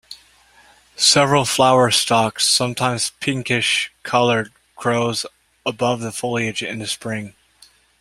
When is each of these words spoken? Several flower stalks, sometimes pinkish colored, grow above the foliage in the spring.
Several 0.95 1.45
flower 1.45 1.91
stalks, 1.91 2.49
sometimes 2.49 3.11
pinkish 3.19 3.91
colored, 4.01 4.51
grow 4.75 5.13
above 5.63 5.99
the 6.01 6.11
foliage 6.11 6.63
in 6.63 6.79
the 6.79 6.87
spring. 6.87 7.35